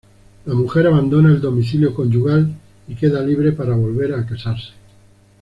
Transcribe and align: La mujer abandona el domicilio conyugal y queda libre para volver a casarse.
La 0.47 0.55
mujer 0.55 0.87
abandona 0.87 1.29
el 1.29 1.39
domicilio 1.41 1.93
conyugal 1.93 2.55
y 2.87 2.95
queda 2.95 3.21
libre 3.21 3.51
para 3.51 3.75
volver 3.75 4.15
a 4.15 4.25
casarse. 4.25 4.71